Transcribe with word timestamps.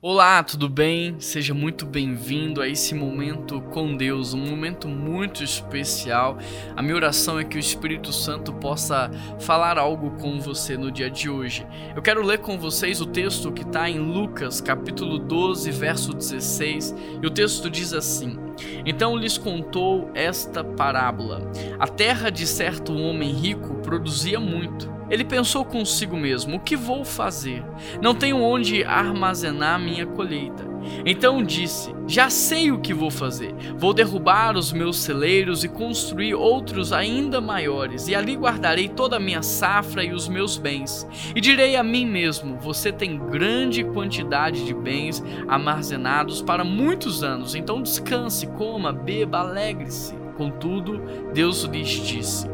Olá, 0.00 0.44
tudo 0.44 0.68
bem? 0.68 1.18
Seja 1.18 1.52
muito 1.52 1.84
bem-vindo 1.84 2.62
a 2.62 2.68
esse 2.68 2.94
momento 2.94 3.60
com 3.60 3.96
Deus, 3.96 4.32
um 4.32 4.46
momento 4.46 4.86
muito 4.86 5.42
especial. 5.42 6.38
A 6.76 6.80
minha 6.80 6.94
oração 6.94 7.36
é 7.36 7.42
que 7.42 7.56
o 7.56 7.58
Espírito 7.58 8.12
Santo 8.12 8.52
possa 8.52 9.10
falar 9.40 9.76
algo 9.76 10.12
com 10.12 10.38
você 10.38 10.76
no 10.76 10.92
dia 10.92 11.10
de 11.10 11.28
hoje. 11.28 11.66
Eu 11.96 12.00
quero 12.00 12.24
ler 12.24 12.38
com 12.38 12.56
vocês 12.56 13.00
o 13.00 13.06
texto 13.06 13.50
que 13.50 13.62
está 13.62 13.90
em 13.90 13.98
Lucas, 13.98 14.60
capítulo 14.60 15.18
12, 15.18 15.68
verso 15.72 16.14
16, 16.14 16.94
e 17.20 17.26
o 17.26 17.30
texto 17.30 17.68
diz 17.68 17.92
assim: 17.92 18.38
Então 18.84 19.16
lhes 19.16 19.38
contou 19.38 20.10
esta 20.14 20.62
parábola: 20.62 21.50
A 21.78 21.86
terra 21.86 22.30
de 22.30 22.46
certo 22.46 22.94
homem 22.94 23.32
rico 23.32 23.74
produzia 23.76 24.38
muito. 24.38 24.92
Ele 25.10 25.24
pensou 25.24 25.64
consigo 25.64 26.16
mesmo: 26.16 26.56
o 26.56 26.60
que 26.60 26.76
vou 26.76 27.04
fazer? 27.04 27.64
Não 28.02 28.14
tenho 28.14 28.42
onde 28.42 28.84
armazenar 28.84 29.80
minha 29.80 30.06
colheita. 30.06 30.67
Então 31.04 31.42
disse: 31.42 31.94
Já 32.06 32.30
sei 32.30 32.70
o 32.70 32.80
que 32.80 32.94
vou 32.94 33.10
fazer. 33.10 33.54
Vou 33.76 33.92
derrubar 33.92 34.56
os 34.56 34.72
meus 34.72 34.98
celeiros 34.98 35.64
e 35.64 35.68
construir 35.68 36.34
outros 36.34 36.92
ainda 36.92 37.40
maiores, 37.40 38.08
e 38.08 38.14
ali 38.14 38.36
guardarei 38.36 38.88
toda 38.88 39.16
a 39.16 39.20
minha 39.20 39.42
safra 39.42 40.04
e 40.04 40.12
os 40.12 40.28
meus 40.28 40.56
bens. 40.56 41.06
E 41.34 41.40
direi 41.40 41.76
a 41.76 41.82
mim 41.82 42.06
mesmo: 42.06 42.58
Você 42.60 42.92
tem 42.92 43.18
grande 43.18 43.84
quantidade 43.84 44.64
de 44.64 44.74
bens 44.74 45.22
armazenados 45.46 46.42
para 46.42 46.64
muitos 46.64 47.22
anos. 47.22 47.54
Então 47.54 47.82
descanse, 47.82 48.46
coma, 48.46 48.92
beba, 48.92 49.38
alegre-se. 49.38 50.28
Contudo, 50.38 51.02
Deus 51.34 51.64
lhes 51.64 51.88
disse: 51.88 52.46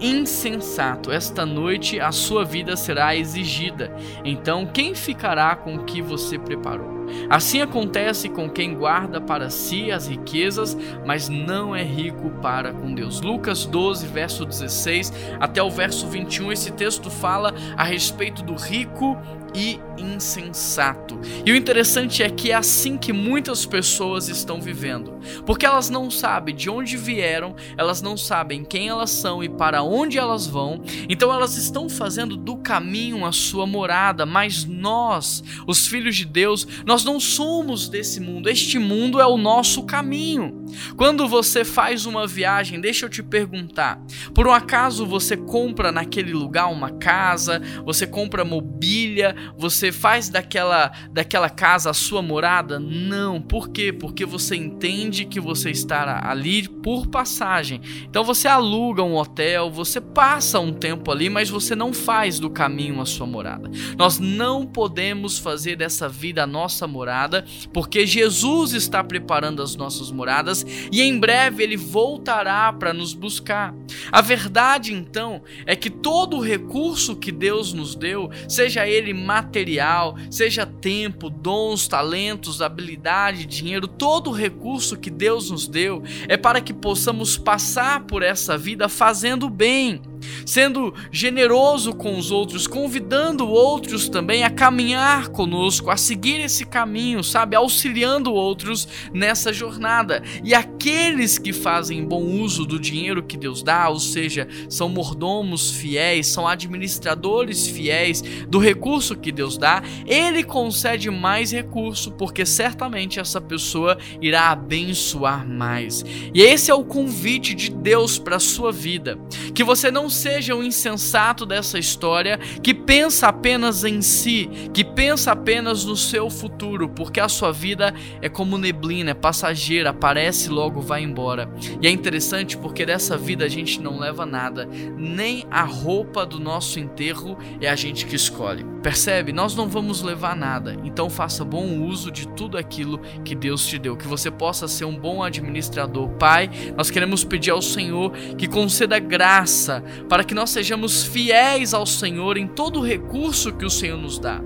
Insensato, 0.00 1.10
esta 1.10 1.44
noite 1.44 1.98
a 1.98 2.12
sua 2.12 2.44
vida 2.44 2.76
será 2.76 3.16
exigida. 3.16 3.92
Então, 4.24 4.64
quem 4.64 4.94
ficará 4.94 5.56
com 5.56 5.74
o 5.74 5.84
que 5.84 6.00
você 6.00 6.38
preparou? 6.38 7.01
Assim 7.28 7.60
acontece 7.60 8.28
com 8.28 8.48
quem 8.48 8.74
guarda 8.74 9.20
para 9.20 9.50
si 9.50 9.90
as 9.90 10.06
riquezas, 10.06 10.76
mas 11.04 11.28
não 11.28 11.74
é 11.74 11.82
rico 11.82 12.30
para 12.42 12.72
com 12.72 12.94
Deus. 12.94 13.20
Lucas 13.20 13.64
12, 13.64 14.06
verso 14.06 14.44
16 14.44 15.12
até 15.40 15.62
o 15.62 15.70
verso 15.70 16.06
21, 16.08 16.52
esse 16.52 16.72
texto 16.72 17.10
fala 17.10 17.54
a 17.76 17.84
respeito 17.84 18.42
do 18.42 18.54
rico 18.54 19.18
e 19.54 19.78
insensato. 19.98 21.20
E 21.44 21.52
o 21.52 21.56
interessante 21.56 22.22
é 22.22 22.30
que 22.30 22.50
é 22.50 22.54
assim 22.54 22.96
que 22.96 23.12
muitas 23.12 23.66
pessoas 23.66 24.28
estão 24.28 24.60
vivendo, 24.60 25.20
porque 25.44 25.66
elas 25.66 25.90
não 25.90 26.10
sabem 26.10 26.54
de 26.54 26.70
onde 26.70 26.96
vieram, 26.96 27.54
elas 27.76 28.00
não 28.00 28.16
sabem 28.16 28.64
quem 28.64 28.88
elas 28.88 29.10
são 29.10 29.42
e 29.42 29.48
para 29.48 29.82
onde 29.82 30.18
elas 30.18 30.46
vão, 30.46 30.82
então 31.08 31.32
elas 31.32 31.56
estão 31.56 31.88
fazendo 31.88 32.36
do 32.36 32.56
caminho 32.56 33.24
a 33.24 33.32
sua 33.32 33.66
morada, 33.66 34.24
mas 34.24 34.64
nós, 34.64 35.42
os 35.66 35.86
filhos 35.86 36.16
de 36.16 36.24
Deus, 36.24 36.66
nós 36.86 37.01
não 37.04 37.20
somos 37.20 37.88
desse 37.88 38.20
mundo, 38.20 38.48
este 38.48 38.78
mundo 38.78 39.20
é 39.20 39.26
o 39.26 39.36
nosso 39.36 39.84
caminho. 39.84 40.62
Quando 40.96 41.28
você 41.28 41.64
faz 41.64 42.06
uma 42.06 42.26
viagem, 42.26 42.80
deixa 42.80 43.06
eu 43.06 43.10
te 43.10 43.22
perguntar, 43.22 44.00
por 44.34 44.46
um 44.46 44.52
acaso 44.52 45.06
você 45.06 45.36
compra 45.36 45.92
naquele 45.92 46.32
lugar 46.32 46.70
uma 46.70 46.90
casa, 46.90 47.60
você 47.84 48.06
compra 48.06 48.44
mobília, 48.44 49.34
você 49.56 49.92
faz 49.92 50.28
daquela, 50.28 50.92
daquela 51.10 51.50
casa 51.50 51.90
a 51.90 51.94
sua 51.94 52.22
morada? 52.22 52.78
Não. 52.78 53.40
Por 53.40 53.68
quê? 53.70 53.92
Porque 53.92 54.24
você 54.24 54.56
entende 54.56 55.24
que 55.24 55.40
você 55.40 55.70
está 55.70 56.28
ali 56.28 56.68
por 56.68 57.06
passagem. 57.06 57.80
Então 58.04 58.24
você 58.24 58.48
aluga 58.48 59.02
um 59.02 59.16
hotel, 59.16 59.70
você 59.70 60.00
passa 60.00 60.58
um 60.58 60.72
tempo 60.72 61.10
ali, 61.10 61.28
mas 61.28 61.50
você 61.50 61.74
não 61.74 61.92
faz 61.92 62.38
do 62.38 62.50
caminho 62.50 63.00
a 63.00 63.06
sua 63.06 63.26
morada. 63.26 63.70
Nós 63.96 64.18
não 64.18 64.66
podemos 64.66 65.38
fazer 65.38 65.76
dessa 65.76 66.08
vida 66.08 66.42
a 66.42 66.46
nossa 66.46 66.86
morada, 66.92 67.44
porque 67.72 68.06
Jesus 68.06 68.74
está 68.74 69.02
preparando 69.02 69.62
as 69.62 69.74
nossas 69.74 70.10
moradas 70.10 70.64
e 70.92 71.00
em 71.00 71.18
breve 71.18 71.62
ele 71.62 71.76
voltará 71.76 72.72
para 72.72 72.92
nos 72.92 73.14
buscar. 73.14 73.74
A 74.12 74.20
verdade 74.20 74.92
então 74.92 75.42
é 75.64 75.74
que 75.74 75.88
todo 75.88 76.36
o 76.36 76.40
recurso 76.40 77.16
que 77.16 77.32
Deus 77.32 77.72
nos 77.72 77.94
deu, 77.94 78.30
seja 78.46 78.86
ele 78.86 79.14
material, 79.14 80.16
seja 80.30 80.66
tempo, 80.66 81.30
dons, 81.30 81.88
talentos, 81.88 82.60
habilidade, 82.60 83.46
dinheiro, 83.46 83.88
todo 83.88 84.30
o 84.30 84.34
recurso 84.34 84.98
que 84.98 85.10
Deus 85.10 85.50
nos 85.50 85.66
deu 85.66 86.02
é 86.28 86.36
para 86.36 86.60
que 86.60 86.74
possamos 86.74 87.38
passar 87.38 88.04
por 88.04 88.22
essa 88.22 88.58
vida 88.58 88.88
fazendo 88.88 89.48
bem 89.48 90.02
sendo 90.46 90.94
generoso 91.10 91.94
com 91.94 92.18
os 92.18 92.30
outros, 92.30 92.66
convidando 92.66 93.48
outros 93.48 94.08
também 94.08 94.44
a 94.44 94.50
caminhar 94.50 95.28
conosco, 95.28 95.90
a 95.90 95.96
seguir 95.96 96.40
esse 96.40 96.64
caminho, 96.64 97.22
sabe? 97.22 97.56
Auxiliando 97.56 98.32
outros 98.32 98.88
nessa 99.12 99.52
jornada. 99.52 100.22
E 100.44 100.54
aqueles 100.54 101.38
que 101.38 101.52
fazem 101.52 102.04
bom 102.04 102.22
uso 102.22 102.64
do 102.64 102.78
dinheiro 102.78 103.22
que 103.22 103.36
Deus 103.36 103.62
dá, 103.62 103.88
ou 103.88 103.98
seja, 103.98 104.48
são 104.68 104.88
mordomos 104.88 105.70
fiéis, 105.70 106.26
são 106.26 106.46
administradores 106.46 107.66
fiéis 107.66 108.22
do 108.48 108.58
recurso 108.58 109.16
que 109.16 109.32
Deus 109.32 109.56
dá, 109.56 109.82
ele 110.06 110.42
concede 110.42 111.10
mais 111.10 111.52
recurso, 111.52 112.10
porque 112.12 112.44
certamente 112.44 113.20
essa 113.20 113.40
pessoa 113.40 113.98
irá 114.20 114.50
abençoar 114.50 115.46
mais. 115.46 116.04
E 116.34 116.42
esse 116.42 116.70
é 116.70 116.74
o 116.74 116.84
convite 116.84 117.54
de 117.54 117.70
Deus 117.70 118.18
para 118.18 118.38
sua 118.38 118.72
vida, 118.72 119.18
que 119.54 119.64
você 119.64 119.90
não 119.90 120.08
seja 120.12 120.54
um 120.54 120.62
insensato 120.62 121.44
dessa 121.44 121.78
história 121.78 122.38
que 122.62 122.74
pensa 122.74 123.28
apenas 123.28 123.84
em 123.84 124.00
si, 124.00 124.48
que 124.72 124.84
pensa 124.84 125.32
apenas 125.32 125.84
no 125.84 125.96
seu 125.96 126.30
futuro, 126.30 126.88
porque 126.88 127.20
a 127.20 127.28
sua 127.28 127.52
vida 127.52 127.94
é 128.20 128.28
como 128.28 128.58
neblina, 128.58 129.10
é 129.10 129.14
passageira, 129.14 129.90
aparece 129.90 130.48
logo 130.48 130.80
vai 130.80 131.02
embora. 131.02 131.50
E 131.80 131.86
é 131.86 131.90
interessante 131.90 132.56
porque 132.56 132.84
dessa 132.84 133.16
vida 133.16 133.44
a 133.44 133.48
gente 133.48 133.80
não 133.80 133.98
leva 133.98 134.26
nada, 134.26 134.68
nem 134.96 135.44
a 135.50 135.62
roupa 135.62 136.26
do 136.26 136.38
nosso 136.38 136.78
enterro 136.78 137.38
é 137.60 137.68
a 137.68 137.76
gente 137.76 138.06
que 138.06 138.16
escolhe. 138.16 138.64
Percebe? 138.82 139.32
Nós 139.32 139.54
não 139.54 139.68
vamos 139.68 140.02
levar 140.02 140.34
nada, 140.34 140.76
então 140.82 141.08
faça 141.08 141.44
bom 141.44 141.80
uso 141.82 142.10
de 142.10 142.26
tudo 142.26 142.58
aquilo 142.58 142.98
que 143.24 143.34
Deus 143.34 143.64
te 143.64 143.78
deu, 143.78 143.96
que 143.96 144.08
você 144.08 144.30
possa 144.30 144.66
ser 144.66 144.84
um 144.84 144.96
bom 144.96 145.22
administrador. 145.22 146.08
Pai, 146.10 146.50
nós 146.76 146.90
queremos 146.90 147.22
pedir 147.22 147.50
ao 147.50 147.62
Senhor 147.62 148.10
que 148.36 148.48
conceda 148.48 148.98
graça 148.98 149.84
para 150.08 150.24
que 150.24 150.34
nós 150.34 150.50
sejamos 150.50 151.04
fiéis 151.04 151.74
ao 151.74 151.86
Senhor 151.86 152.36
em 152.36 152.46
todo 152.46 152.80
o 152.80 152.84
recurso 152.84 153.52
que 153.52 153.64
o 153.64 153.70
Senhor 153.70 153.98
nos 153.98 154.18
dá. 154.18 154.40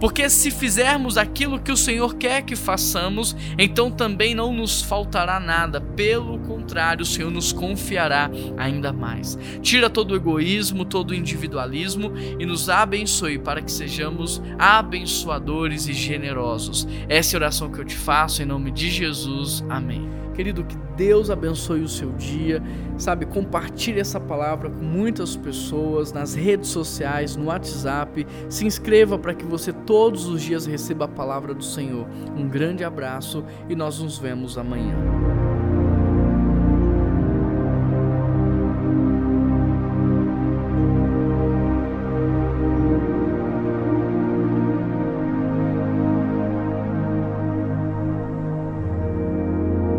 Porque 0.00 0.28
se 0.28 0.50
fizermos 0.50 1.16
aquilo 1.16 1.60
que 1.60 1.72
o 1.72 1.76
Senhor 1.76 2.16
quer 2.16 2.42
que 2.42 2.56
façamos, 2.56 3.36
então 3.58 3.90
também 3.90 4.34
não 4.34 4.52
nos 4.52 4.82
faltará 4.82 5.38
nada, 5.38 5.80
pelo 5.80 6.38
contrário, 6.40 7.02
o 7.02 7.06
Senhor 7.06 7.30
nos 7.30 7.52
confiará 7.52 8.30
ainda 8.56 8.92
mais. 8.92 9.38
Tira 9.60 9.88
todo 9.88 10.12
o 10.12 10.16
egoísmo, 10.16 10.84
todo 10.84 11.10
o 11.10 11.14
individualismo 11.14 12.12
e 12.38 12.44
nos 12.44 12.68
abençoe 12.68 13.38
para 13.38 13.62
que 13.62 13.70
sejamos 13.70 14.42
abençoadores 14.58 15.86
e 15.86 15.92
generosos. 15.92 16.86
Essa 17.08 17.36
é 17.36 17.36
a 17.36 17.40
oração 17.40 17.70
que 17.70 17.80
eu 17.80 17.84
te 17.84 17.96
faço 17.96 18.42
em 18.42 18.46
nome 18.46 18.70
de 18.70 18.90
Jesus. 18.90 19.64
Amém. 19.68 20.10
Querido, 20.34 20.64
que 20.64 20.76
Deus 20.96 21.30
abençoe 21.30 21.82
o 21.82 21.88
seu 21.88 22.12
dia. 22.12 22.62
Sabe, 22.96 23.26
compartilhe 23.26 24.00
essa 24.00 24.18
palavra 24.18 24.70
com 24.70 24.82
muitas 25.02 25.34
pessoas 25.36 26.12
nas 26.12 26.32
redes 26.32 26.68
sociais, 26.68 27.34
no 27.34 27.46
WhatsApp. 27.46 28.24
Se 28.48 28.64
inscreva 28.64 29.18
para 29.18 29.34
que 29.34 29.44
você 29.44 29.72
todos 29.72 30.28
os 30.28 30.40
dias 30.40 30.64
receba 30.64 31.06
a 31.06 31.08
palavra 31.08 31.52
do 31.52 31.64
Senhor. 31.64 32.06
Um 32.36 32.48
grande 32.48 32.84
abraço 32.84 33.44
e 33.68 33.74
nós 33.74 33.98
nos 33.98 34.16
vemos 34.16 34.56
amanhã. 34.56 35.31